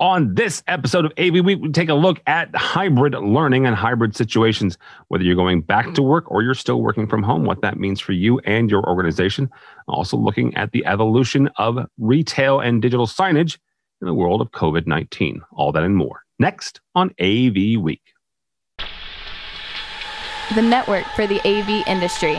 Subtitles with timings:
[0.00, 4.14] On this episode of AV Week, we take a look at hybrid learning and hybrid
[4.14, 4.78] situations,
[5.08, 7.98] whether you're going back to work or you're still working from home, what that means
[7.98, 9.50] for you and your organization.
[9.88, 13.58] Also, looking at the evolution of retail and digital signage
[14.00, 15.42] in the world of COVID 19.
[15.50, 18.02] All that and more next on AV Week.
[20.54, 22.36] The network for the AV industry.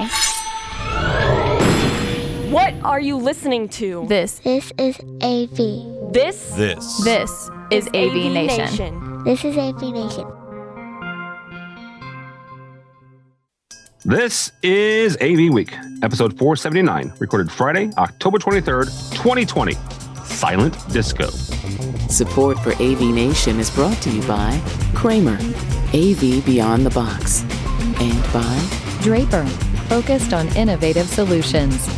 [2.80, 4.06] What are you listening to?
[4.08, 6.14] This This is AV.
[6.14, 7.04] This This.
[7.04, 9.24] this is AV, Nation.
[9.26, 10.26] This is AV Nation.
[14.06, 19.74] This is AV Week, episode 479, recorded Friday, October 23rd, 2020.
[20.24, 21.28] Silent Disco.
[22.08, 24.58] Support for AV Nation is brought to you by
[24.96, 25.38] Kramer,
[25.94, 27.42] AV Beyond the Box,
[28.00, 28.70] and by
[29.02, 29.46] Draper,
[29.90, 31.90] focused on innovative solutions.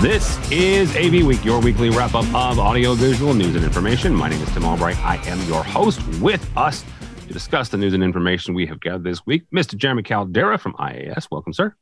[0.00, 4.14] This is AV Week, your weekly wrap up of audiovisual news and information.
[4.14, 4.96] My name is Tim Albright.
[5.00, 6.00] I am your host.
[6.22, 6.86] With us
[7.26, 9.76] to discuss the news and information we have gathered this week, Mr.
[9.76, 11.28] Jeremy Caldera from IAS.
[11.30, 11.74] Welcome, sir.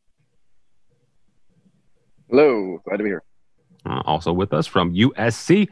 [2.29, 3.23] Hello, glad to be here.
[3.87, 5.69] Uh, also with us from USC,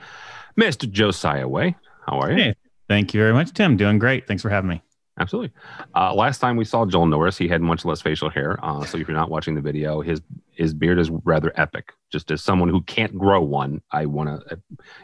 [0.56, 0.88] Mr.
[0.88, 1.74] Josiah Way.
[2.06, 2.36] How are you?
[2.36, 2.54] Hey,
[2.88, 3.76] thank you very much, Tim.
[3.76, 4.28] Doing great.
[4.28, 4.82] Thanks for having me.
[5.18, 5.50] Absolutely.
[5.94, 8.58] Uh, last time we saw Joel Norris, he had much less facial hair.
[8.62, 10.20] Uh, so if you're not watching the video, his
[10.52, 11.92] his beard is rather epic.
[12.12, 14.60] Just as someone who can't grow one, I want to,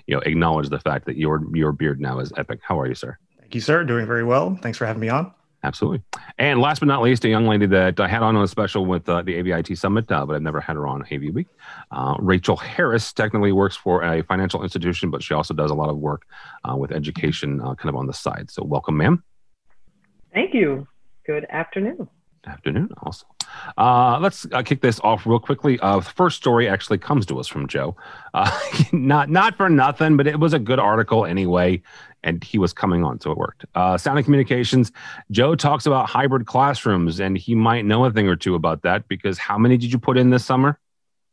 [0.07, 2.61] you know, acknowledge the fact that your your beard now is epic.
[2.63, 3.17] How are you, sir?
[3.41, 3.85] Thank you, sir.
[3.85, 4.59] Doing very well.
[4.61, 5.33] Thanks for having me on.
[5.65, 6.03] Absolutely.
[6.39, 8.85] And last but not least, a young lady that I had on on a special
[8.85, 11.47] with uh, the AVIT Summit, uh, but I've never had her on AV Week.
[11.93, 15.89] Uh, Rachel Harris technically works for a financial institution, but she also does a lot
[15.89, 16.27] of work
[16.69, 18.51] uh, with education uh, kind of on the side.
[18.51, 19.23] So welcome, ma'am.
[20.33, 20.87] Thank you.
[21.27, 22.09] Good afternoon.
[22.45, 23.27] Afternoon, also.
[23.79, 25.79] Uh, let's uh, kick this off real quickly.
[25.79, 27.97] Uh, the first story actually comes to us from Joe.
[28.35, 28.51] Uh,
[28.93, 31.81] not not for nothing, but it was a good article anyway,
[32.25, 33.65] and he was coming on, so it worked.
[33.77, 34.91] Uh, Sound and Communications.
[35.31, 39.07] Joe talks about hybrid classrooms, and he might know a thing or two about that
[39.07, 40.81] because how many did you put in this summer?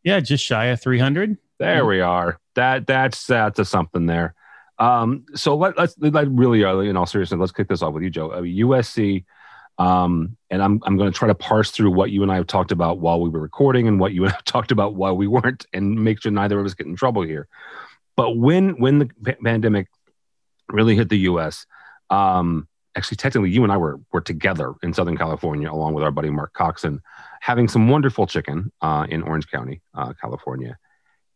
[0.03, 1.38] Yeah, just shy of 300.
[1.57, 2.40] There we are.
[2.53, 4.35] That that's that's a something there.
[4.79, 8.03] Um, so let, let's let really, uh, in all seriousness, let's kick this off with
[8.03, 8.31] you, Joe.
[8.31, 9.25] Uh, USC,
[9.78, 12.47] um, and I'm I'm going to try to parse through what you and I have
[12.47, 15.16] talked about while we were recording and what you and I have talked about while
[15.16, 17.47] we weren't, and make sure neither of us get in trouble here.
[18.16, 19.88] But when when the p- pandemic
[20.69, 21.66] really hit the U.S.,
[22.09, 26.11] um, actually, technically, you and I were were together in Southern California along with our
[26.11, 27.01] buddy Mark Coxon,
[27.41, 30.78] having some wonderful chicken uh, in Orange County, uh, California.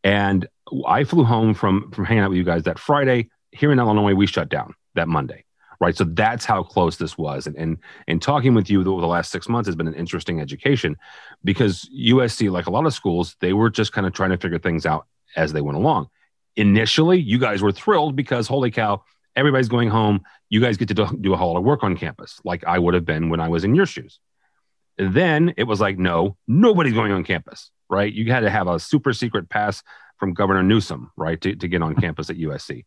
[0.03, 0.47] And
[0.87, 3.29] I flew home from from hanging out with you guys that Friday.
[3.51, 5.45] Here in Illinois, we shut down that Monday,
[5.79, 5.95] right?
[5.95, 7.45] So that's how close this was.
[7.47, 7.77] And and,
[8.07, 10.97] and talking with you over the last six months has been an interesting education,
[11.43, 14.59] because USC, like a lot of schools, they were just kind of trying to figure
[14.59, 16.09] things out as they went along.
[16.55, 19.03] Initially, you guys were thrilled because holy cow,
[19.35, 20.21] everybody's going home.
[20.49, 22.77] You guys get to do, do a whole lot of work on campus, like I
[22.77, 24.19] would have been when I was in your shoes.
[24.97, 28.11] Then it was like, no, nobody's going on campus, right?
[28.11, 29.83] You had to have a super secret pass
[30.17, 32.85] from Governor Newsom, right, to, to get on campus at USC.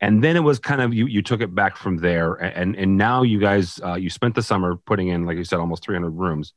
[0.00, 2.98] And then it was kind of you you took it back from there, and and
[2.98, 6.10] now you guys uh, you spent the summer putting in, like you said, almost 300
[6.10, 6.52] rooms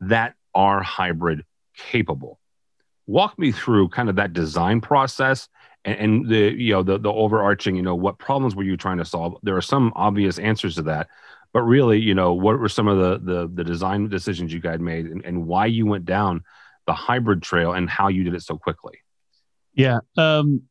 [0.00, 1.44] that are hybrid
[1.76, 2.40] capable.
[3.06, 5.48] Walk me through kind of that design process
[5.84, 8.98] and, and the you know the the overarching you know what problems were you trying
[8.98, 9.36] to solve?
[9.42, 11.08] There are some obvious answers to that,
[11.52, 14.80] but really you know what were some of the the, the design decisions you guys
[14.80, 16.42] made and, and why you went down
[16.86, 18.98] the hybrid trail and how you did it so quickly.
[19.74, 19.98] Yeah.
[20.16, 20.62] Um,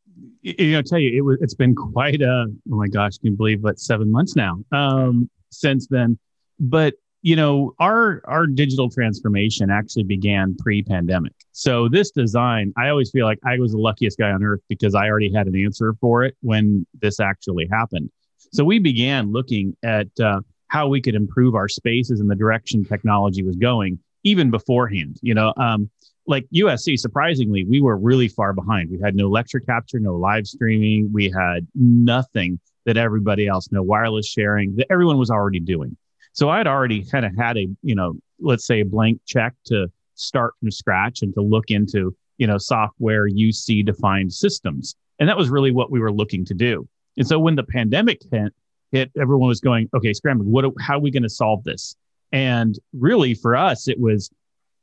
[0.42, 3.32] you know, I'll tell you, it was, it's been quite a, oh my gosh, can
[3.32, 6.18] you believe what seven months now, um, since then.
[6.60, 11.34] But, you know, our, our digital transformation actually began pre pandemic.
[11.52, 14.94] So this design, I always feel like I was the luckiest guy on earth because
[14.94, 18.10] I already had an answer for it when this actually happened.
[18.52, 22.84] So we began looking at, uh, how we could improve our spaces and the direction
[22.84, 25.90] technology was going even beforehand, you know, um,
[26.26, 28.90] like USC, surprisingly, we were really far behind.
[28.90, 31.12] We had no lecture capture, no live streaming.
[31.12, 35.98] We had nothing that everybody else, no wireless sharing that everyone was already doing.
[36.34, 39.88] So I'd already kind of had a, you know, let's say a blank check to
[40.16, 44.96] start from scratch and to look into, you know, software UC defined systems.
[45.20, 46.88] And that was really what we were looking to do.
[47.18, 48.54] And so when the pandemic hit,
[48.92, 51.96] hit everyone was going, okay, scrambling, what, how are we going to solve this?
[52.32, 54.32] And really for us, it was,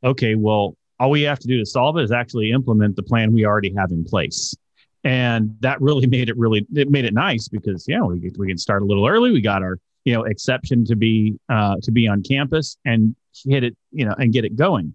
[0.05, 3.33] okay, well, all we have to do to solve it is actually implement the plan
[3.33, 4.55] we already have in place
[5.03, 8.59] and that really made it really it made it nice because yeah we, we can
[8.59, 12.07] start a little early we got our you know exception to be uh, to be
[12.07, 13.17] on campus and
[13.47, 14.95] hit it you know and get it going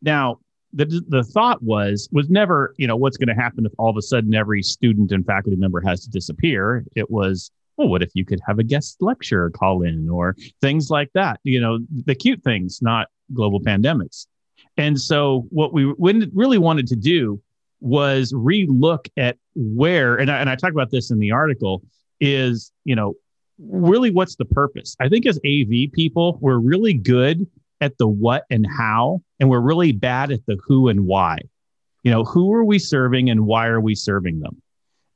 [0.00, 0.38] now
[0.72, 3.96] the the thought was was never you know what's going to happen if all of
[3.96, 7.50] a sudden every student and faculty member has to disappear it was
[7.80, 11.40] well, what if you could have a guest lecturer call in or things like that?
[11.44, 14.26] You know, the cute things, not global pandemics.
[14.76, 17.40] And so, what we really wanted to do
[17.80, 21.82] was relook at where, and I, and I talk about this in the article,
[22.20, 23.14] is, you know,
[23.58, 24.96] really what's the purpose?
[25.00, 27.46] I think as AV people, we're really good
[27.80, 31.38] at the what and how, and we're really bad at the who and why.
[32.02, 34.60] You know, who are we serving and why are we serving them?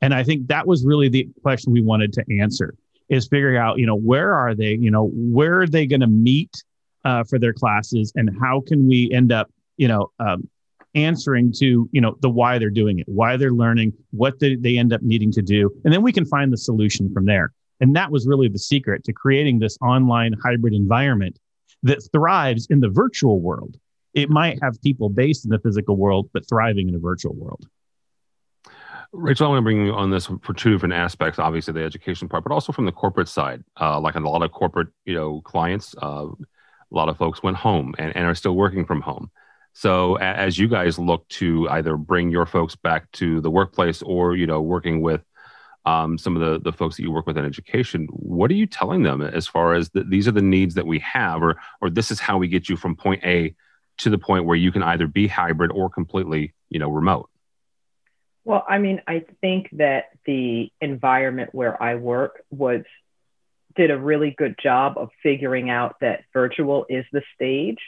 [0.01, 2.75] And I think that was really the question we wanted to answer
[3.09, 4.75] is figuring out, you know, where are they?
[4.75, 6.63] You know, where are they going to meet
[7.05, 10.49] uh, for their classes, and how can we end up, you know, um,
[10.95, 14.79] answering to you know the why they're doing it, why they're learning, what they, they
[14.79, 17.53] end up needing to do, and then we can find the solution from there.
[17.81, 21.39] And that was really the secret to creating this online hybrid environment
[21.83, 23.77] that thrives in the virtual world.
[24.15, 27.67] It might have people based in the physical world, but thriving in a virtual world.
[29.13, 31.39] Rachel, I want to bring you on this for two different aspects.
[31.39, 33.63] Obviously, the education part, but also from the corporate side.
[33.81, 36.27] Uh, like a lot of corporate, you know, clients, uh,
[36.95, 39.31] a lot of folks went home and, and are still working from home.
[39.73, 44.37] So, as you guys look to either bring your folks back to the workplace or,
[44.37, 45.23] you know, working with
[45.85, 48.67] um, some of the, the folks that you work with in education, what are you
[48.67, 51.91] telling them as far as the, these are the needs that we have, or or
[51.91, 53.55] this is how we get you from point A
[53.99, 57.29] to the point where you can either be hybrid or completely, you know, remote?
[58.45, 62.85] Well, I mean, I think that the environment where I work was
[63.77, 67.79] did a really good job of figuring out that virtual is the stage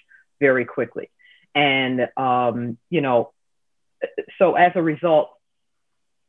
[0.41, 1.11] very quickly.
[1.55, 3.33] And um, you know,
[4.39, 5.31] so as a result,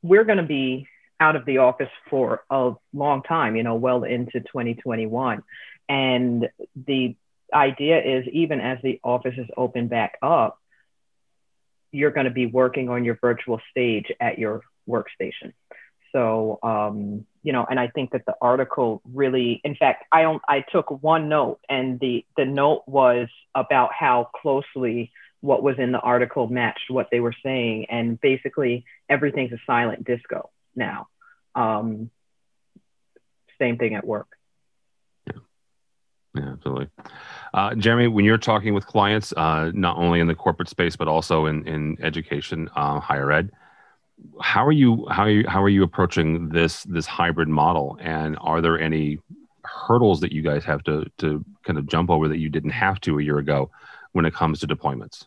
[0.02, 0.88] we're going to be
[1.20, 5.44] out of the office for a long time, you know, well into 2021.
[5.90, 7.16] And the
[7.54, 10.60] idea is even as the offices open back up,
[11.92, 15.54] you're going to be working on your virtual stage at your workstation.
[16.18, 20.66] So, um, you know, and I think that the article really, in fact, I I
[20.72, 25.12] took one note, and the the note was about how closely
[25.42, 30.06] what was in the article matched what they were saying, and basically everything's a silent
[30.06, 31.08] disco now.
[31.54, 32.10] Um,
[33.62, 34.30] same thing at work.
[35.28, 35.42] Yeah,
[36.36, 36.88] yeah absolutely.
[37.54, 41.08] Uh, Jeremy, when you're talking with clients, uh, not only in the corporate space but
[41.08, 43.52] also in in education, uh, higher ed,
[44.42, 47.98] how are you how are you how are you approaching this this hybrid model?
[48.02, 49.20] And are there any
[49.64, 53.00] hurdles that you guys have to to kind of jump over that you didn't have
[53.02, 53.70] to a year ago
[54.14, 55.26] when it comes to deployments?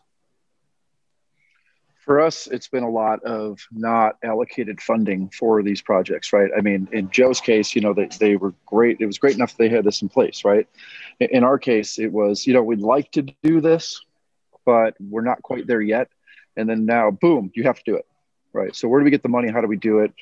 [2.11, 6.49] for us, it's been a lot of not allocated funding for these projects, right?
[6.57, 8.97] I mean, in Joe's case, you know, they, they were great.
[8.99, 10.67] It was great enough they had this in place, right?
[11.19, 14.03] In our case, it was, you know, we'd like to do this,
[14.65, 16.09] but we're not quite there yet.
[16.57, 18.05] And then now, boom, you have to do it,
[18.53, 18.75] right?
[18.75, 19.51] So where do we get the money?
[19.51, 20.13] How do we do it?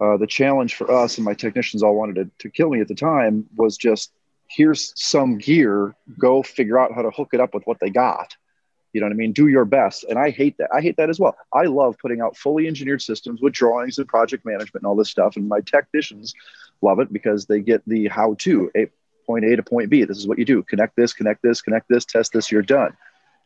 [0.00, 2.88] Uh, the challenge for us and my technicians all wanted to, to kill me at
[2.88, 4.12] the time was just
[4.48, 8.36] here's some gear, go figure out how to hook it up with what they got
[8.94, 9.32] you know what I mean?
[9.32, 10.04] Do your best.
[10.08, 10.70] And I hate that.
[10.72, 11.36] I hate that as well.
[11.52, 15.10] I love putting out fully engineered systems with drawings and project management and all this
[15.10, 15.36] stuff.
[15.36, 16.32] And my technicians
[16.80, 18.86] love it because they get the how to a
[19.26, 20.04] point A to point B.
[20.04, 20.62] This is what you do.
[20.62, 22.96] Connect this, connect this, connect this, test this, you're done.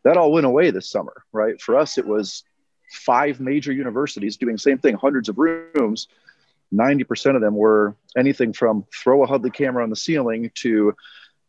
[0.05, 1.61] That all went away this summer, right?
[1.61, 2.45] For us, it was
[2.91, 6.09] five major universities doing the same thing, hundreds of rooms.
[6.73, 10.95] 90% of them were anything from throw a Huddly camera on the ceiling to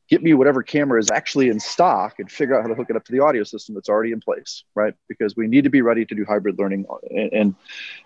[0.10, 2.96] get me whatever camera is actually in stock and figure out how to hook it
[2.96, 4.96] up to the audio system that's already in place, right?
[5.08, 6.86] Because we need to be ready to do hybrid learning.
[7.32, 7.54] And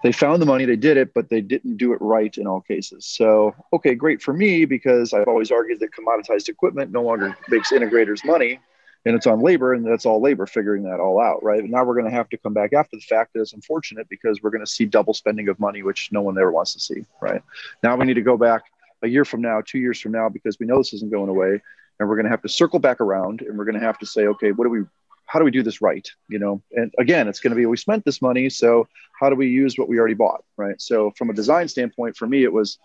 [0.03, 2.59] they found the money, they did it, but they didn't do it right in all
[2.59, 3.05] cases.
[3.05, 7.71] So, okay, great for me because I've always argued that commoditized equipment no longer makes
[7.71, 8.59] integrators money
[9.05, 11.63] and it's on labor and that's all labor figuring that all out, right?
[11.63, 13.31] now we're going to have to come back after the fact.
[13.35, 16.51] It's unfortunate because we're going to see double spending of money, which no one ever
[16.51, 17.41] wants to see, right?
[17.81, 18.63] Now we need to go back
[19.01, 21.61] a year from now, two years from now, because we know this isn't going away
[21.99, 24.05] and we're going to have to circle back around and we're going to have to
[24.05, 24.81] say okay what do we
[25.25, 27.77] how do we do this right you know and again it's going to be we
[27.77, 28.87] spent this money so
[29.19, 32.27] how do we use what we already bought right so from a design standpoint for
[32.27, 32.77] me it was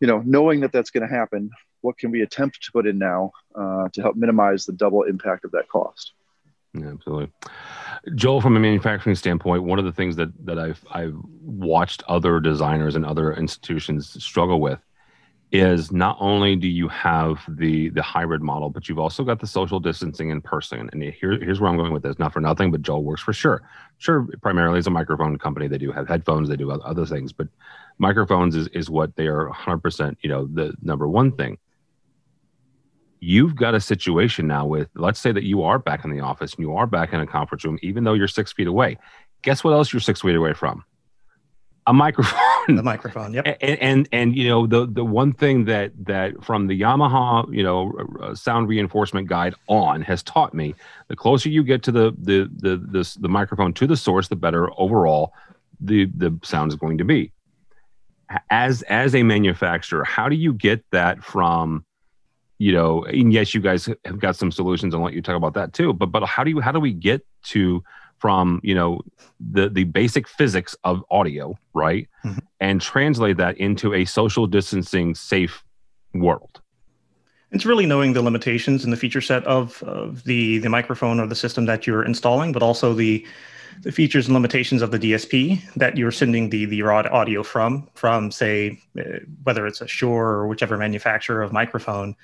[0.00, 1.50] you know knowing that that's going to happen
[1.82, 5.44] what can we attempt to put in now uh, to help minimize the double impact
[5.44, 6.12] of that cost
[6.74, 7.30] yeah, absolutely
[8.14, 12.40] joel from a manufacturing standpoint one of the things that that i've i've watched other
[12.40, 14.80] designers and other institutions struggle with
[15.52, 19.46] is not only do you have the the hybrid model, but you've also got the
[19.46, 20.88] social distancing in person.
[20.92, 22.18] And here, here's where I'm going with this.
[22.18, 23.62] Not for nothing, but Joel works for Shure.
[23.98, 27.48] Shure, primarily as a microphone company, they do have headphones, they do other things, but
[27.98, 30.16] microphones is is what they are 100%.
[30.22, 31.58] You know, the number one thing.
[33.20, 36.54] You've got a situation now with, let's say that you are back in the office
[36.54, 38.98] and you are back in a conference room, even though you're six feet away.
[39.42, 40.84] Guess what else you're six feet away from?
[41.86, 42.76] a microphone.
[42.76, 43.34] The microphone.
[43.34, 43.58] Yep.
[43.60, 47.62] And, and and you know the the one thing that that from the Yamaha you
[47.62, 50.74] know uh, sound reinforcement guide on has taught me
[51.08, 54.36] the closer you get to the the the this, the microphone to the source, the
[54.36, 55.32] better overall
[55.80, 57.32] the the sound is going to be.
[58.50, 61.84] As as a manufacturer, how do you get that from
[62.60, 65.54] you know and yes you guys have got some solutions and let you talk about
[65.54, 67.82] that too but but how do you how do we get to
[68.18, 69.00] from you know
[69.40, 72.38] the the basic physics of audio right mm-hmm.
[72.60, 75.64] and translate that into a social distancing safe
[76.12, 76.60] world
[77.50, 81.26] it's really knowing the limitations and the feature set of, of the the microphone or
[81.26, 83.26] the system that you're installing but also the
[83.82, 87.88] the features and limitations of the DSP that you're sending the the raw audio from,
[87.94, 92.14] from say uh, whether it's a Shure or whichever manufacturer of microphone.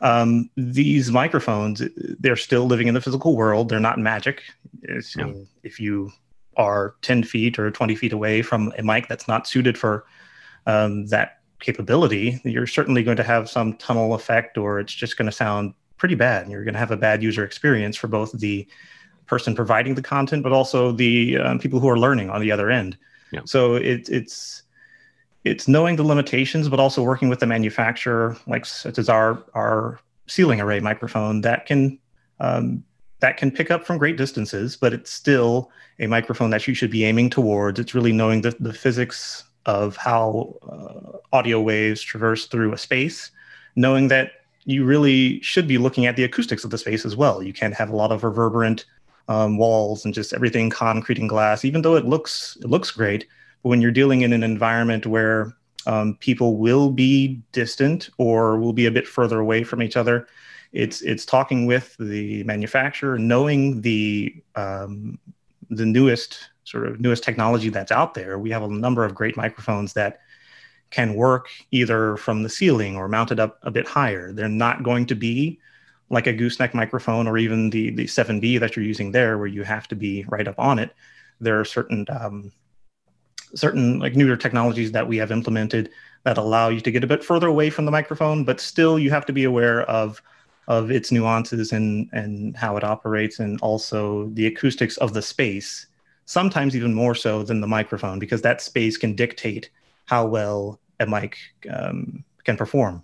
[0.00, 1.82] Um, these microphones,
[2.18, 3.68] they're still living in the physical world.
[3.68, 4.42] They're not magic.
[4.82, 5.32] Yeah.
[5.62, 6.10] If you
[6.56, 10.04] are 10 feet or 20 feet away from a mic that's not suited for
[10.66, 15.26] um, that capability, you're certainly going to have some tunnel effect, or it's just going
[15.26, 16.42] to sound pretty bad.
[16.42, 18.66] And you're going to have a bad user experience for both the
[19.30, 22.68] person providing the content, but also the um, people who are learning on the other
[22.68, 22.98] end.
[23.32, 23.42] Yeah.
[23.44, 24.64] So it, it's
[25.44, 30.00] it's knowing the limitations, but also working with the manufacturer, like such as our our
[30.26, 31.98] ceiling array microphone that can
[32.40, 32.84] um,
[33.20, 36.90] that can pick up from great distances, but it's still a microphone that you should
[36.90, 37.78] be aiming towards.
[37.78, 43.30] It's really knowing the, the physics of how uh, audio waves traverse through a space,
[43.76, 44.32] knowing that
[44.64, 47.42] you really should be looking at the acoustics of the space as well.
[47.42, 48.86] You can't have a lot of reverberant
[49.30, 53.26] um, walls and just everything concrete and glass, even though it looks it looks great.
[53.62, 55.54] But when you're dealing in an environment where
[55.86, 60.26] um, people will be distant or will be a bit further away from each other,
[60.72, 65.16] it's it's talking with the manufacturer, knowing the um,
[65.70, 68.36] the newest sort of newest technology that's out there.
[68.36, 70.20] We have a number of great microphones that
[70.90, 74.32] can work either from the ceiling or mounted up a bit higher.
[74.32, 75.60] They're not going to be
[76.10, 79.62] like a gooseneck microphone or even the the 7B that you're using there, where you
[79.62, 80.94] have to be right up on it.
[81.40, 82.52] There are certain um,
[83.54, 85.90] certain like newer technologies that we have implemented
[86.24, 89.10] that allow you to get a bit further away from the microphone, but still you
[89.10, 90.20] have to be aware of
[90.68, 95.86] of its nuances and and how it operates, and also the acoustics of the space.
[96.26, 99.70] Sometimes even more so than the microphone, because that space can dictate
[100.06, 101.36] how well a mic
[101.70, 103.02] um, can perform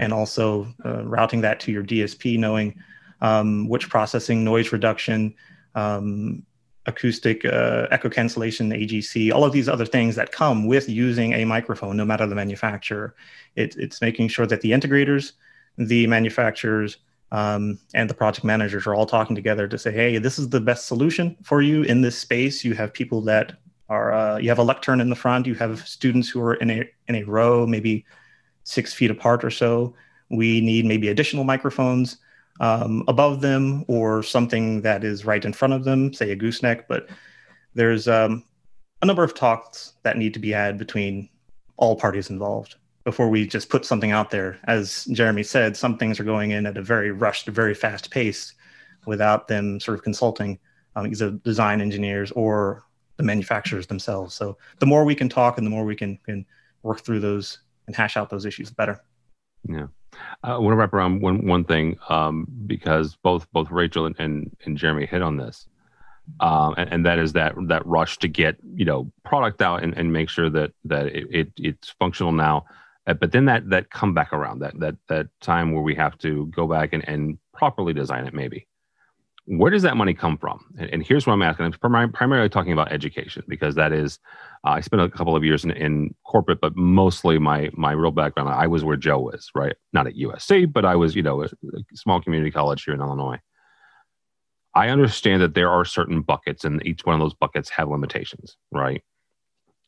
[0.00, 2.78] and also uh, routing that to your DSP, knowing
[3.20, 5.34] um, which processing, noise reduction,
[5.74, 6.44] um,
[6.86, 11.44] acoustic uh, echo cancellation, AGC, all of these other things that come with using a
[11.44, 13.14] microphone, no matter the manufacturer.
[13.56, 15.32] It, it's making sure that the integrators,
[15.76, 16.98] the manufacturers,
[17.32, 20.60] um, and the project managers are all talking together to say, hey, this is the
[20.60, 22.64] best solution for you in this space.
[22.64, 23.54] You have people that
[23.88, 26.70] are, uh, you have a lectern in the front, you have students who are in
[26.70, 28.04] a, in a row, maybe
[28.66, 29.94] six feet apart or so.
[30.28, 32.18] We need maybe additional microphones
[32.60, 36.88] um, above them or something that is right in front of them, say a gooseneck.
[36.88, 37.08] But
[37.74, 38.44] there's um,
[39.02, 41.28] a number of talks that need to be had between
[41.76, 44.58] all parties involved before we just put something out there.
[44.64, 48.52] As Jeremy said, some things are going in at a very rushed, very fast pace
[49.06, 50.58] without them sort of consulting
[50.96, 52.84] um, either design engineers or
[53.16, 54.34] the manufacturers themselves.
[54.34, 56.44] So the more we can talk and the more we can, can
[56.82, 59.00] work through those and hash out those issues better.
[59.68, 59.86] Yeah.
[60.42, 64.56] I want to wrap around one one thing um, because both both Rachel and, and,
[64.64, 65.66] and Jeremy hit on this,
[66.40, 69.94] um, and, and, that is that that rush to get you know product out and,
[69.94, 72.64] and make sure that that it, it it's functional now,
[73.06, 76.16] uh, but then that that come back around that that that time where we have
[76.18, 78.66] to go back and, and properly design it maybe
[79.46, 80.64] where does that money come from?
[80.78, 81.66] And, and here's what I'm asking.
[81.66, 84.18] I'm prim- primarily talking about education because that is,
[84.66, 88.10] uh, I spent a couple of years in, in, corporate, but mostly my my real
[88.10, 89.76] background, I was where Joe was, right?
[89.92, 93.00] Not at USC, but I was, you know, a, a small community college here in
[93.00, 93.38] Illinois.
[94.74, 98.56] I understand that there are certain buckets, and each one of those buckets have limitations,
[98.72, 99.02] right?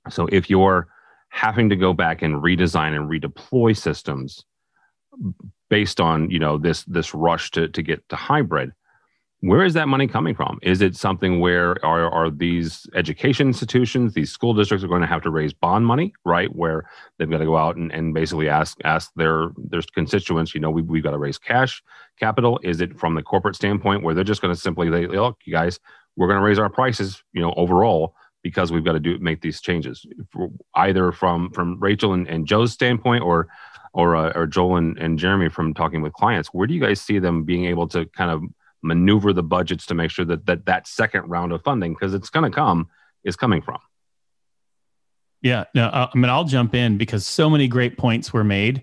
[0.08, 0.88] So if you're
[1.30, 4.44] having to go back and redesign and redeploy systems
[5.68, 8.72] based on you know this this rush to to get to hybrid
[9.40, 10.58] where is that money coming from?
[10.62, 15.06] Is it something where are, are these education institutions, these school districts are going to
[15.06, 16.54] have to raise bond money, right?
[16.54, 20.60] Where they've got to go out and, and basically ask ask their their constituents, you
[20.60, 21.82] know, we, we've got to raise cash
[22.18, 22.58] capital.
[22.64, 25.52] Is it from the corporate standpoint where they're just going to simply say, look, you
[25.52, 25.78] guys,
[26.16, 29.40] we're going to raise our prices, you know, overall because we've got to do make
[29.40, 30.04] these changes,
[30.74, 33.46] either from from Rachel and, and Joe's standpoint or
[33.92, 36.48] or uh, or Joel and, and Jeremy from talking with clients.
[36.48, 38.42] Where do you guys see them being able to kind of
[38.82, 42.30] maneuver the budgets to make sure that that, that second round of funding, because it's
[42.30, 42.88] going to come,
[43.24, 43.78] is coming from?
[45.42, 48.82] Yeah, no, I mean, I'll jump in because so many great points were made.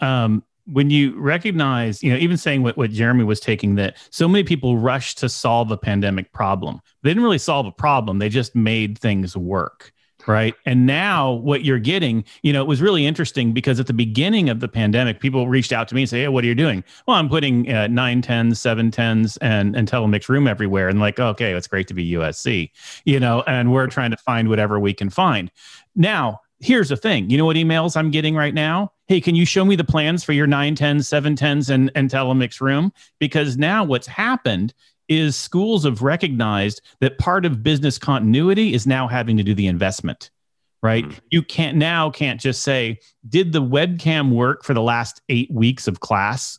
[0.00, 4.26] Um, when you recognize, you know, even saying what, what Jeremy was taking that so
[4.28, 6.80] many people rush to solve a pandemic problem.
[7.02, 9.92] They didn't really solve a problem, they just made things work.
[10.26, 10.54] Right.
[10.64, 14.48] And now what you're getting, you know, it was really interesting because at the beginning
[14.48, 16.82] of the pandemic, people reached out to me and say, Hey, what are you doing?
[17.06, 20.88] Well, I'm putting uh, nine tens, seven tens, and, and Telemix room everywhere.
[20.88, 22.70] And like, okay, it's great to be USC,
[23.04, 25.50] you know, and we're trying to find whatever we can find.
[25.94, 28.92] Now, here's the thing you know what emails I'm getting right now?
[29.06, 32.92] Hey, can you show me the plans for your 910s, 710s, and, and Telemix room?
[33.18, 34.72] Because now what's happened
[35.08, 39.66] is schools have recognized that part of business continuity is now having to do the
[39.66, 40.30] investment
[40.82, 41.06] right?
[41.06, 41.18] Mm-hmm.
[41.30, 45.88] you can't now can't just say did the webcam work for the last eight weeks
[45.88, 46.58] of class?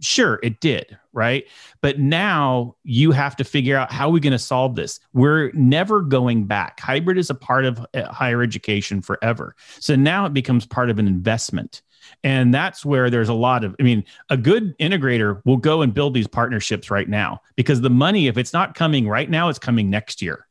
[0.00, 1.44] Sure it did right?
[1.80, 5.00] But now you have to figure out how are we going to solve this?
[5.12, 6.80] We're never going back.
[6.80, 9.54] Hybrid is a part of uh, higher education forever.
[9.78, 11.82] So now it becomes part of an investment
[12.22, 15.94] and that's where there's a lot of i mean a good integrator will go and
[15.94, 19.58] build these partnerships right now because the money if it's not coming right now it's
[19.58, 20.46] coming next year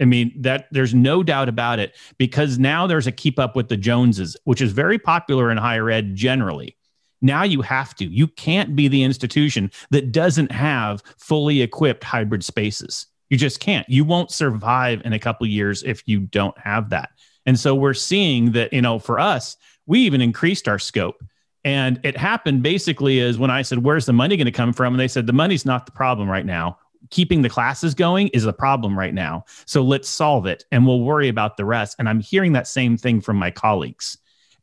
[0.00, 3.68] I mean, that there's no doubt about it because now there's a keep up with
[3.68, 6.76] the Joneses, which is very popular in higher ed generally.
[7.20, 8.04] Now you have to.
[8.04, 13.06] You can't be the institution that doesn't have fully equipped hybrid spaces.
[13.28, 13.88] You just can't.
[13.88, 17.10] You won't survive in a couple years if you don't have that.
[17.44, 19.56] And so we're seeing that, you know, for us,
[19.88, 21.24] we even increased our scope.
[21.64, 24.94] And it happened basically is when I said, Where's the money going to come from?
[24.94, 26.78] And they said, The money's not the problem right now.
[27.10, 29.44] Keeping the classes going is the problem right now.
[29.66, 31.96] So let's solve it and we'll worry about the rest.
[31.98, 34.18] And I'm hearing that same thing from my colleagues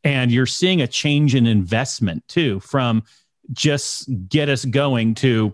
[0.06, 3.04] and you're seeing a change in investment too from
[3.52, 5.54] just get us going to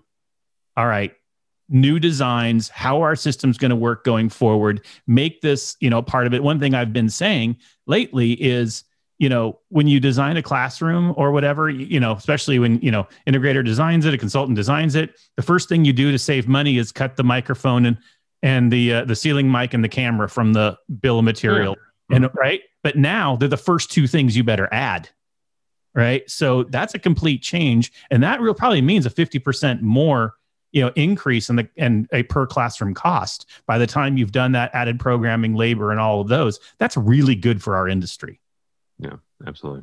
[0.76, 1.14] all right
[1.68, 6.26] new designs how our system's going to work going forward make this you know part
[6.26, 8.84] of it one thing i've been saying lately is
[9.22, 13.06] you know when you design a classroom or whatever you know especially when you know
[13.26, 16.76] integrator designs it a consultant designs it the first thing you do to save money
[16.76, 17.96] is cut the microphone and
[18.42, 21.76] and the uh, the ceiling mic and the camera from the bill of material
[22.10, 22.16] yeah.
[22.16, 25.08] and right but now they're the first two things you better add.
[25.94, 26.28] Right.
[26.28, 27.92] So that's a complete change.
[28.10, 30.34] And that real probably means a 50% more
[30.72, 34.52] you know increase in the and a per classroom cost by the time you've done
[34.52, 38.40] that added programming labor and all of those that's really good for our industry
[39.02, 39.82] yeah absolutely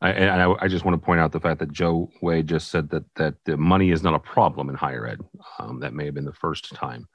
[0.00, 2.70] I, and I, I, just want to point out the fact that Joe Way just
[2.70, 5.20] said that that the money is not a problem in higher ed.
[5.58, 7.08] Um, that may have been the first time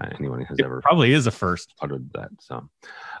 [0.00, 2.30] uh, anyone has it ever probably is a first uttered that.
[2.40, 2.68] So,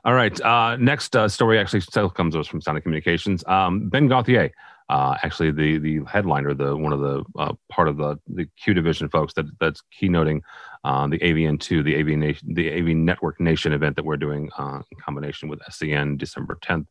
[0.04, 0.38] all right.
[0.40, 3.44] Uh, next uh, story actually still comes to us from Sound and Communications.
[3.46, 4.50] Um, ben Gauthier,
[4.88, 8.74] uh, actually the the headliner, the one of the uh, part of the the Q
[8.74, 10.40] division folks that that's keynoting
[10.84, 14.80] uh, the AVN2, the AV Nation, the AV Network Nation event that we're doing uh,
[14.90, 16.86] in combination with SCN December 10th.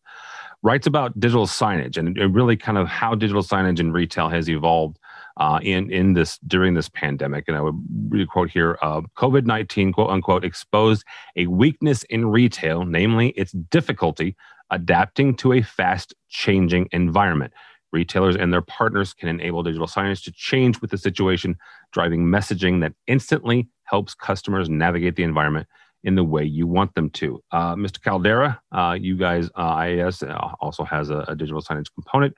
[0.64, 4.98] Writes about digital signage and really kind of how digital signage in retail has evolved
[5.38, 7.46] uh, in in this during this pandemic.
[7.48, 7.76] And I would
[8.10, 11.04] read quote here: uh, "COVID nineteen quote unquote exposed
[11.36, 14.36] a weakness in retail, namely its difficulty
[14.72, 17.54] adapting to a fast changing environment."
[17.94, 21.56] Retailers and their partners can enable digital signage to change with the situation,
[21.94, 25.68] driving messaging that instantly helps customers navigate the environment
[26.04, 27.44] in the way you want them to.
[27.52, 28.02] Uh, Mr.
[28.02, 32.36] Caldera, uh, you guys, uh, IAS uh, also has a, a, digital signage component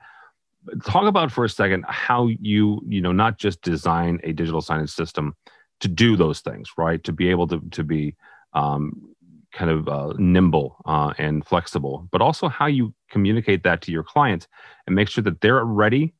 [0.84, 4.90] talk about for a second how you you know not just design a digital signage
[4.90, 5.34] system
[5.80, 8.14] to do those things right to be able to to be
[8.52, 8.92] um,
[9.52, 14.02] kind of uh, nimble uh, and flexible but also how you communicate that to your
[14.02, 14.46] clients
[14.86, 16.12] and make sure that they're ready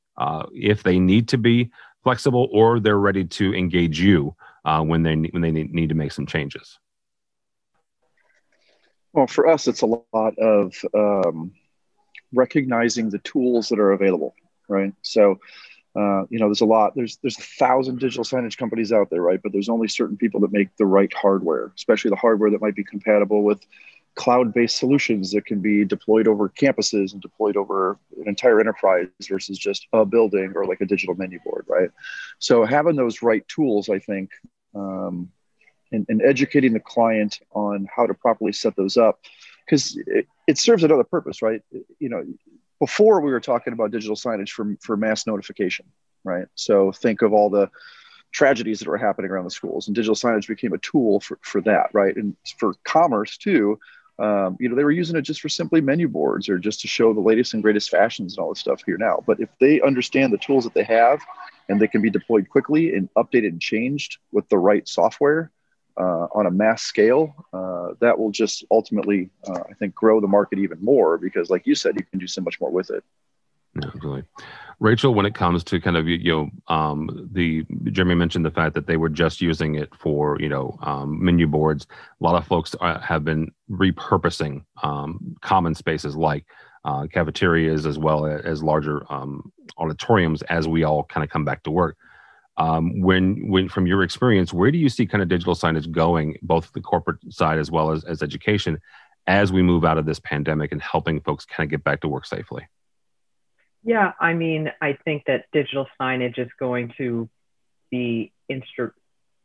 [0.55, 1.71] if they need to be
[2.03, 4.35] flexible or they're ready to engage you
[4.85, 6.79] when they when they need to make some changes
[9.13, 11.53] well for us it's a lot of um,
[12.33, 14.35] recognizing the tools that are available,
[14.69, 14.93] right?
[15.03, 15.41] So,
[15.97, 16.95] uh, you know, there's a lot.
[16.95, 19.41] There's there's a thousand digital signage companies out there, right?
[19.43, 22.77] But there's only certain people that make the right hardware, especially the hardware that might
[22.77, 23.61] be compatible with
[24.17, 29.57] cloud-based solutions that can be deployed over campuses and deployed over an entire enterprise versus
[29.57, 31.91] just a building or like a digital menu board, right?
[32.39, 34.31] So having those right tools, I think,
[34.75, 35.31] um,
[35.93, 39.21] and, and educating the client on how to properly set those up
[39.65, 41.63] because it, it serves another purpose, right?
[41.99, 42.25] You know,
[42.79, 45.87] before we were talking about digital signage for, for mass notification,
[46.25, 46.47] right?
[46.55, 47.71] So think of all the
[48.33, 51.61] tragedies that were happening around the schools, and digital signage became a tool for, for
[51.63, 52.17] that, right?
[52.17, 53.79] And for commerce too,
[54.19, 56.89] um, you know, they were using it just for simply menu boards or just to
[56.89, 59.23] show the latest and greatest fashions and all this stuff here now.
[59.27, 61.21] But if they understand the tools that they have
[61.71, 65.51] and they can be deployed quickly and updated and changed with the right software,
[65.97, 70.29] uh, on a mass scale, uh, that will just ultimately, uh, I think, grow the
[70.29, 73.05] market even more because, like you said, you can do so much more with it.
[73.77, 74.25] Absolutely.
[74.81, 76.19] Rachel, when it comes to kind of you
[76.69, 80.49] know um, the Jeremy mentioned the fact that they were just using it for you
[80.49, 81.87] know um, menu boards.
[82.21, 86.47] A lot of folks are, have been repurposing um, common spaces like
[86.85, 91.63] uh, cafeterias as well as larger um, auditoriums as we all kind of come back
[91.65, 91.97] to work.
[92.61, 96.37] Um, when when from your experience, where do you see kind of digital signage going,
[96.43, 98.79] both the corporate side as well as as education,
[99.27, 102.09] as we move out of this pandemic and helping folks kind of get back to
[102.09, 102.69] work safely?
[103.83, 107.31] Yeah, I mean, I think that digital signage is going to
[107.91, 108.93] be instru-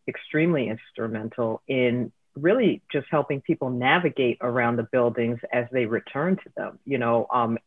[0.10, 6.52] extremely instrumental in really just helping people navigate around the buildings as they return to
[6.58, 6.80] them.
[6.86, 7.58] You know, um,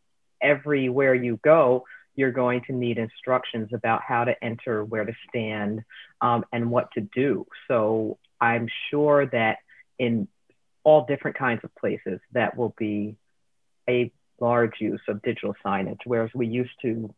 [0.42, 1.86] everywhere you go,
[2.18, 5.84] you're going to need instructions about how to enter, where to stand,
[6.20, 7.46] um, and what to do.
[7.68, 9.58] So I'm sure that
[10.00, 10.26] in
[10.82, 13.14] all different kinds of places, that will be
[13.88, 17.14] a large use of digital signage, whereas we used to,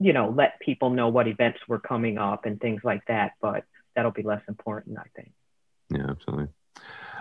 [0.00, 3.34] you know, let people know what events were coming up and things like that.
[3.40, 3.62] But
[3.94, 5.30] that'll be less important, I think.
[5.88, 6.48] Yeah, absolutely.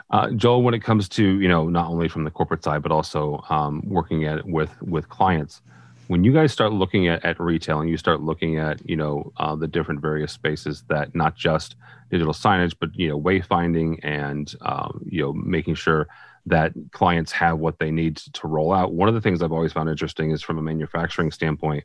[0.10, 2.92] Uh, Joel, when it comes to you know not only from the corporate side but
[2.92, 5.62] also um, working at with with clients,
[6.10, 9.32] when you guys start looking at, at retail and you start looking at you know
[9.38, 11.76] uh, the different various spaces that not just
[12.12, 16.08] digital signage but you know wayfinding and um, you know making sure
[16.46, 19.74] that clients have what they need to roll out one of the things i've always
[19.74, 21.84] found interesting is from a manufacturing standpoint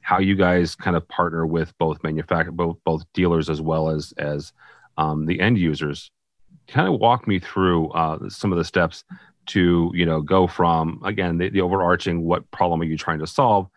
[0.00, 4.12] how you guys kind of partner with both manufacturer both both dealers as well as
[4.16, 4.52] as
[5.00, 6.10] um, the end users.
[6.68, 9.02] Kind of walk me through uh, some of the steps
[9.50, 13.26] to you know go from again the, the overarching what problem are you trying to
[13.26, 13.68] solve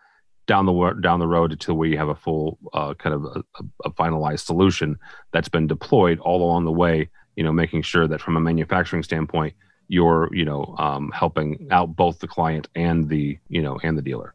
[0.46, 3.42] down the down the road where you have a full uh, kind of a,
[3.84, 4.96] a, finalized solution
[5.32, 9.02] that's been deployed all along the way you know making sure that from a manufacturing
[9.02, 9.54] standpoint
[9.88, 14.02] you're you know um, helping out both the client and the you know and the
[14.02, 14.34] dealer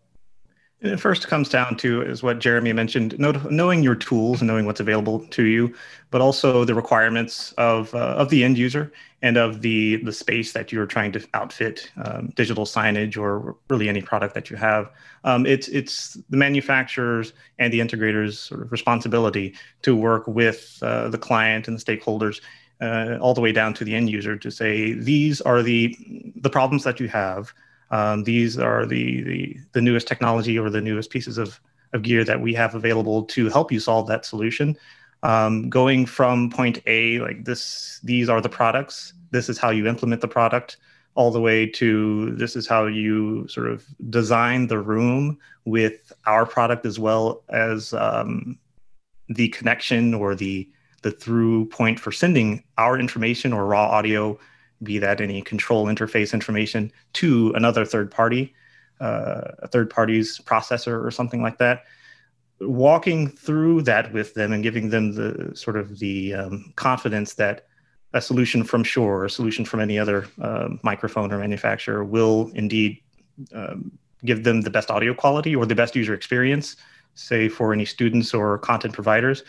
[0.81, 4.79] it first comes down to is what Jeremy mentioned, knowing your tools and knowing what's
[4.79, 5.73] available to you,
[6.09, 10.53] but also the requirements of uh, of the end user and of the the space
[10.53, 14.89] that you're trying to outfit, um, digital signage or really any product that you have.
[15.25, 21.09] Um, it's it's the manufacturers and the integrators' sort of responsibility to work with uh,
[21.09, 22.39] the client and the stakeholders.
[22.81, 25.93] Uh, all the way down to the end user to say these are the
[26.37, 27.53] the problems that you have
[27.91, 31.59] um, these are the, the, the newest technology or the newest pieces of,
[31.93, 34.77] of gear that we have available to help you solve that solution.
[35.23, 39.13] Um, going from point A, like this, these are the products.
[39.31, 40.77] This is how you implement the product,
[41.15, 46.45] all the way to this is how you sort of design the room with our
[46.45, 48.57] product as well as um,
[49.27, 50.69] the connection or the
[51.01, 54.37] the through point for sending our information or raw audio
[54.83, 58.53] be that any control interface information to another third party,
[58.99, 61.83] uh, a third party's processor or something like that.
[62.61, 67.67] Walking through that with them and giving them the sort of the um, confidence that
[68.13, 72.51] a solution from Shure or a solution from any other uh, microphone or manufacturer will
[72.55, 73.01] indeed
[73.53, 73.91] um,
[74.25, 76.75] give them the best audio quality or the best user experience,
[77.13, 79.43] say for any students or content providers.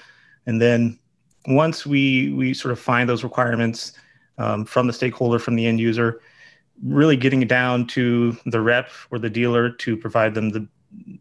[0.47, 0.99] And then
[1.47, 3.93] once we we sort of find those requirements
[4.41, 6.21] um, from the stakeholder, from the end user,
[6.83, 10.67] really getting it down to the rep or the dealer to provide them the,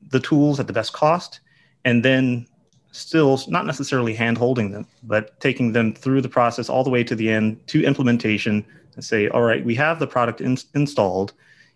[0.09, 1.41] the tools at the best cost,
[1.83, 2.47] and then
[2.91, 7.03] still not necessarily hand holding them, but taking them through the process all the way
[7.03, 11.33] to the end to implementation and say, all right, we have the product in, installed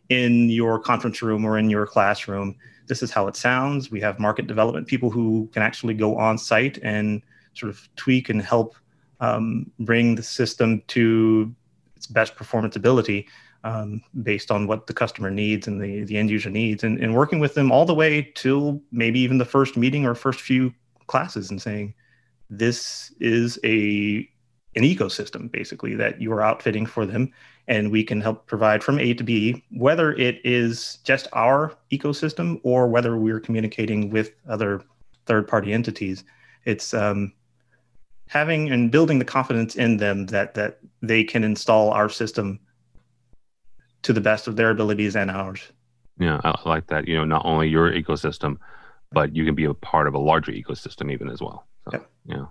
[0.10, 2.56] in your conference room or in your classroom.
[2.88, 3.92] This is how it sounds.
[3.92, 7.22] We have market development people who can actually go on site and
[7.54, 8.76] sort of tweak and help
[9.24, 11.54] um, bring the system to
[11.96, 13.28] its best performance ability
[13.64, 17.16] um, based on what the customer needs and the, the end user needs and, and
[17.16, 20.74] working with them all the way till maybe even the first meeting or first few
[21.08, 21.94] classes and saying
[22.50, 24.30] this is a
[24.76, 27.32] an ecosystem basically that you are outfitting for them
[27.68, 32.60] and we can help provide from a to b whether it is just our ecosystem
[32.64, 34.84] or whether we're communicating with other
[35.26, 36.24] third party entities.
[36.66, 37.34] It's um,
[38.34, 42.60] having and building the confidence in them that that they can install our system
[44.02, 45.62] to the best of their abilities and ours.
[46.20, 47.08] Yeah, I like that.
[47.08, 48.58] You know, not only your ecosystem,
[49.12, 51.68] but you can be a part of a larger ecosystem even as well.
[51.92, 52.46] So, yeah.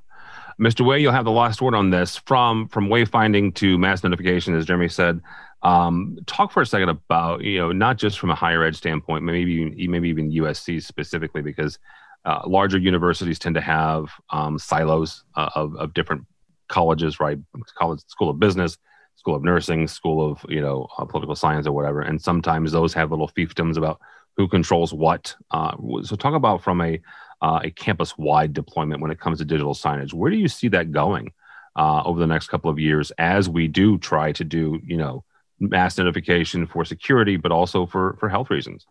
[0.60, 0.86] Mr.
[0.86, 4.66] Way, you'll have the last word on this from from wayfinding to mass notification, as
[4.66, 5.20] Jeremy said.
[5.64, 9.24] Um, talk for a second about you know not just from a higher ed standpoint,
[9.24, 11.78] maybe maybe even USC specifically, because
[12.24, 16.24] uh, larger universities tend to have um, silos uh, of, of different
[16.68, 17.38] colleges, right?
[17.78, 18.78] College, school of business,
[19.16, 22.00] school of nursing, school of you know uh, political science or whatever.
[22.00, 24.00] And sometimes those have little fiefdoms about
[24.36, 25.34] who controls what.
[25.50, 27.00] Uh, so talk about from a
[27.40, 30.14] uh, a campus wide deployment when it comes to digital signage.
[30.14, 31.32] Where do you see that going
[31.76, 35.24] uh, over the next couple of years as we do try to do you know
[35.60, 38.86] mass notification for security, but also for for health reasons?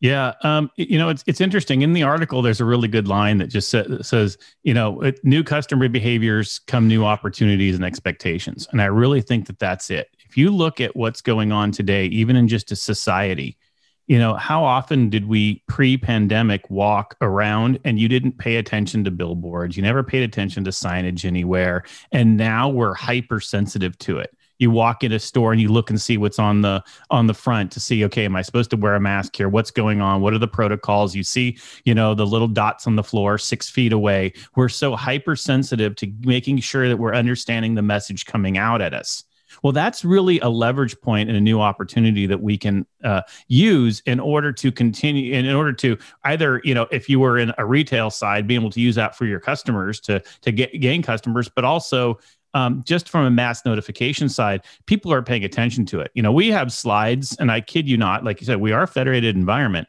[0.00, 1.82] Yeah, um, you know it's it's interesting.
[1.82, 5.44] In the article, there's a really good line that just sa- says, you know, new
[5.44, 10.08] customer behaviors come new opportunities and expectations, and I really think that that's it.
[10.26, 13.58] If you look at what's going on today, even in just a society,
[14.06, 19.10] you know, how often did we pre-pandemic walk around and you didn't pay attention to
[19.10, 24.70] billboards, you never paid attention to signage anywhere, and now we're hypersensitive to it you
[24.70, 27.72] walk in a store and you look and see what's on the on the front
[27.72, 29.48] to see okay am i supposed to wear a mask here?
[29.48, 30.20] What's going on?
[30.20, 31.14] What are the protocols?
[31.14, 34.32] You see you know the little dots on the floor six feet away.
[34.54, 39.24] We're so hypersensitive to making sure that we're understanding the message coming out at us.
[39.62, 44.02] Well, that's really a leverage point and a new opportunity that we can uh, use
[44.06, 47.66] in order to continue, in order to either, you know, if you were in a
[47.66, 51.48] retail side, being able to use that for your customers to to get gain customers,
[51.48, 52.18] but also
[52.54, 56.10] um, just from a mass notification side, people are paying attention to it.
[56.14, 58.82] You know, we have slides, and I kid you not, like you said, we are
[58.82, 59.88] a federated environment.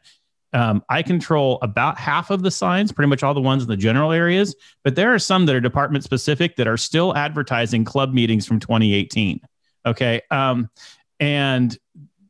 [0.54, 3.76] Um, I control about half of the signs, pretty much all the ones in the
[3.76, 8.12] general areas, but there are some that are department specific that are still advertising club
[8.12, 9.40] meetings from 2018.
[9.86, 10.20] Okay.
[10.30, 10.68] Um,
[11.20, 11.76] and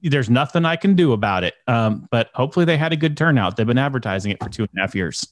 [0.03, 1.55] there's nothing I can do about it.
[1.67, 3.57] Um, but hopefully they had a good turnout.
[3.57, 5.27] They've been advertising it for two and a half years.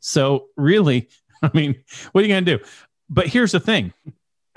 [0.00, 1.08] So, really,
[1.42, 1.76] I mean,
[2.12, 2.64] what are you going to do?
[3.08, 3.92] But here's the thing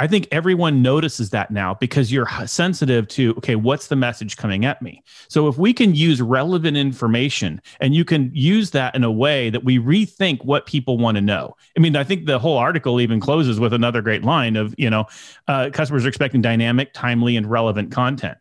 [0.02, 4.66] I think everyone notices that now because you're sensitive to, okay, what's the message coming
[4.66, 5.04] at me?
[5.28, 9.52] So if we can use relevant information and you can use that in a way
[9.52, 11.56] that we rethink what people want to know.
[11.78, 14.90] I mean, I think the whole article even closes with another great line of, you
[14.90, 15.06] know,
[15.48, 18.40] uh, customers are expecting dynamic, timely, and relevant content.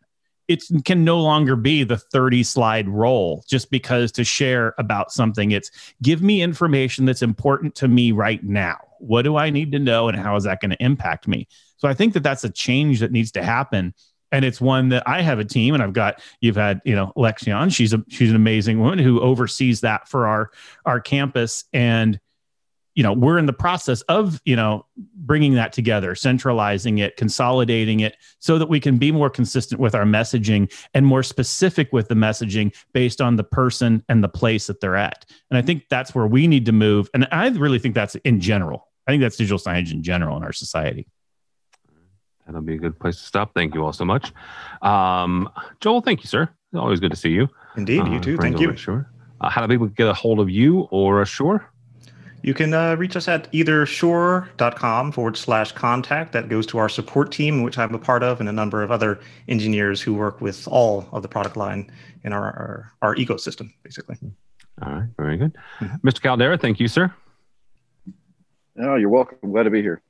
[0.51, 5.51] It can no longer be the 30 slide roll just because to share about something.
[5.51, 9.79] It's give me information that's important to me right now what do I need to
[9.79, 11.47] know and how is that going to impact me?
[11.77, 13.93] So I think that that's a change that needs to happen.
[14.31, 17.11] And it's one that I have a team and I've got, you've had, you know,
[17.17, 20.51] Lexion, she's a, she's an amazing woman who oversees that for our,
[20.85, 21.65] our campus.
[21.73, 22.19] And,
[22.95, 28.01] you know we're in the process of you know bringing that together centralizing it consolidating
[28.01, 32.07] it so that we can be more consistent with our messaging and more specific with
[32.07, 35.25] the messaging based on the person and the place that they're at.
[35.49, 37.09] And i think that's where we need to move.
[37.13, 38.87] And i really think that's in general.
[39.07, 41.07] I think that's digital signage in general in our society.
[42.45, 43.53] That'll be a good place to stop.
[43.53, 44.33] Thank you all so much.
[44.81, 45.49] Um,
[45.79, 46.49] joel thank you sir.
[46.73, 47.49] Always good to see you.
[47.77, 48.37] Indeed you uh, too.
[48.37, 48.75] thank you.
[48.75, 49.09] sure
[49.41, 51.71] uh, how do people get a hold of you or Shure
[52.43, 56.31] you can uh, reach us at either shure.com forward slash contact.
[56.31, 58.91] That goes to our support team, which I'm a part of, and a number of
[58.91, 61.91] other engineers who work with all of the product line
[62.23, 64.17] in our, our, our ecosystem, basically.
[64.81, 65.55] All right, very good.
[65.79, 66.07] Mm-hmm.
[66.07, 66.21] Mr.
[66.21, 67.13] Caldera, thank you, sir.
[68.81, 69.37] Oh, you're welcome.
[69.51, 70.01] glad to be here.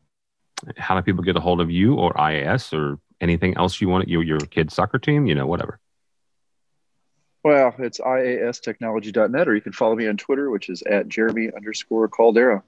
[0.78, 4.08] How do people get a hold of you or IAS or anything else you want?
[4.08, 5.80] Your your kid's soccer team, you know, whatever.
[7.44, 12.08] Well, it's iastechnology.net, or you can follow me on Twitter, which is at Jeremy underscore
[12.08, 12.64] Caldera.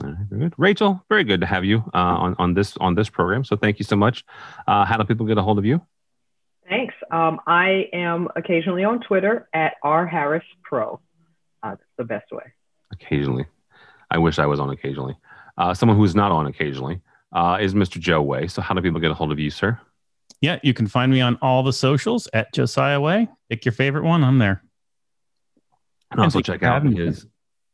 [0.00, 0.54] very good.
[0.56, 3.44] Rachel, very good to have you uh, on, on this on this program.
[3.44, 4.24] So thank you so much.
[4.66, 5.82] Uh, how do people get a hold of you?
[6.68, 6.94] Thanks.
[7.10, 11.00] Um, I am occasionally on Twitter at R Harris Pro.
[11.62, 12.44] Uh, that's the best way.
[12.92, 13.46] Occasionally.
[14.10, 15.16] I wish I was on occasionally.
[15.56, 17.00] Uh, someone who's not on occasionally
[17.32, 17.98] uh, is Mr.
[17.98, 18.48] Joe Way.
[18.48, 19.78] So how do people get a hold of you, sir?
[20.40, 23.28] Yeah, you can find me on all the socials at Josiah Way.
[23.50, 24.22] Pick your favorite one.
[24.22, 24.62] I'm there.
[26.10, 27.26] And also check out his.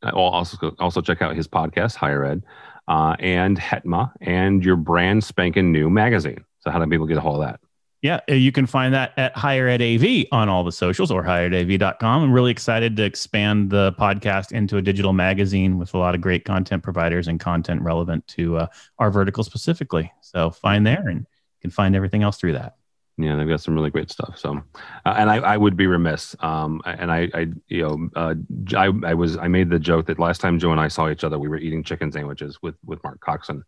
[0.03, 2.43] Uh, also, also check out his podcast, Higher Ed,
[2.89, 6.45] uh, and Hetma, and your brand spanking new magazine.
[6.61, 7.61] So, how do people get a hold of that?
[8.03, 11.23] Yeah, uh, you can find that at Higher Ed AV on all the socials or
[11.23, 12.23] higheredav.com.
[12.23, 16.21] I'm really excited to expand the podcast into a digital magazine with a lot of
[16.21, 18.67] great content providers and content relevant to uh,
[18.99, 20.13] our vertical specifically.
[20.21, 21.27] So find there and
[21.65, 22.77] can find everything else through that.
[23.17, 24.37] Yeah, they've got some really great stuff.
[24.39, 24.61] So,
[25.07, 26.37] uh, and I, I would be remiss.
[26.41, 28.35] Um, and I, I, you know, uh,
[28.77, 31.25] I, I was, I made the joke that last time Joe and I saw each
[31.25, 33.63] other, we were eating chicken sandwiches with with Mark Coxon,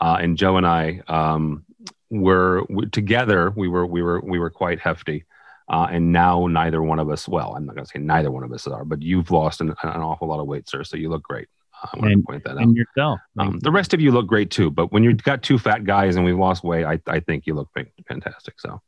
[0.00, 1.64] uh, and Joe and I um,
[2.10, 3.52] were we, together.
[3.54, 5.24] We were, we were, we were quite hefty.
[5.68, 8.44] Uh, and now neither one of us, well, I'm not going to say neither one
[8.44, 10.84] of us are, but you've lost an, an awful lot of weight, sir.
[10.84, 11.48] So you look great.
[11.82, 12.74] I want and, to point that and out.
[12.74, 13.20] yourself.
[13.38, 16.16] Um, the rest of you look great too, but when you've got two fat guys
[16.16, 17.68] and we've lost weight, I, I think you look
[18.08, 18.58] fantastic.
[18.60, 18.80] So,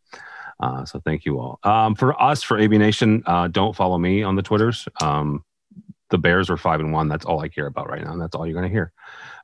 [0.61, 1.59] uh, so thank you all.
[1.63, 4.89] Um, for us, for AV Nation, uh, don't follow me on the Twitters.
[5.03, 5.45] Um,
[6.11, 7.09] the Bears are five and one.
[7.09, 8.93] That's all I care about right now, and that's all you're going to hear.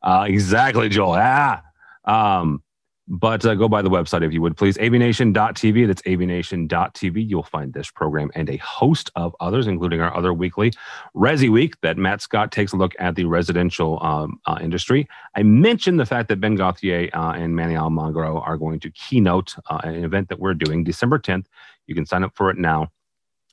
[0.02, 1.16] Uh, exactly, Joel.
[1.18, 1.62] Ah,
[2.07, 2.62] Um,
[3.06, 4.78] but uh, go by the website if you would please.
[4.78, 10.32] Avnation.tv that's avnation.tv you'll find this program and a host of others including our other
[10.32, 10.72] weekly
[11.14, 15.08] resi week that matt scott takes a look at the residential um, uh, industry.
[15.36, 19.54] I mentioned the fact that ben gauthier uh, and manny almagro are going to keynote
[19.68, 21.46] uh, an event that we're doing december 10th
[21.86, 22.90] you can sign up for it now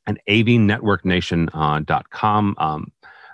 [0.07, 2.91] at avnetworknation.com uh, um,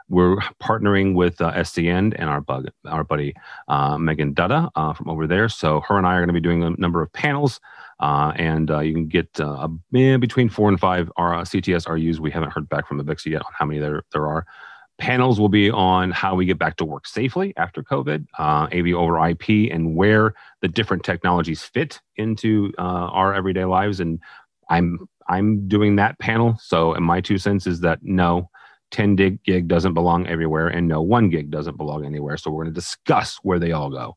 [0.10, 3.36] we're partnering with uh, SCN and our bug, our buddy
[3.68, 5.50] uh, Megan Dutta uh, from over there.
[5.50, 7.60] So her and I are going to be doing a number of panels,
[8.00, 12.20] uh, and uh, you can get uh, between four and five our CTS RUs.
[12.20, 14.46] We haven't heard back from Avixa yet on how many there there are.
[14.98, 19.28] Panels will be on how we get back to work safely after COVID, AV over
[19.28, 24.00] IP, and where the different technologies fit into our everyday lives.
[24.00, 24.20] And
[24.70, 26.58] I'm I'm doing that panel.
[26.62, 28.50] So, and my two cents is that no,
[28.92, 32.38] 10 gig doesn't belong everywhere, and no one gig doesn't belong anywhere.
[32.38, 34.16] So we're going to discuss where they all go.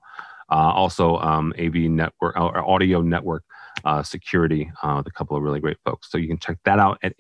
[0.50, 3.44] Uh, also, um, AV network or uh, audio network
[3.84, 6.10] uh, security uh, with a couple of really great folks.
[6.10, 7.14] So you can check that out at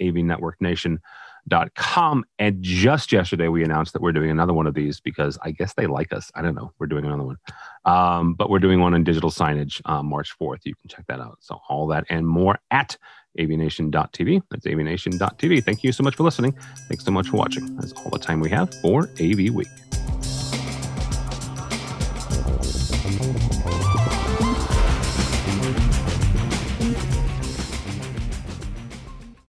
[1.48, 2.24] avnetworknation.com.
[2.38, 5.74] And just yesterday, we announced that we're doing another one of these because I guess
[5.74, 6.30] they like us.
[6.34, 6.72] I don't know.
[6.78, 7.36] We're doing another one,
[7.84, 10.60] um, but we're doing one on digital signage uh, March 4th.
[10.64, 11.38] You can check that out.
[11.40, 12.96] So all that and more at
[13.38, 14.42] avnation.tv.
[14.50, 15.64] That's avnation.tv.
[15.64, 16.52] Thank you so much for listening.
[16.88, 17.76] Thanks so much for watching.
[17.76, 19.68] That's all the time we have for AV Week.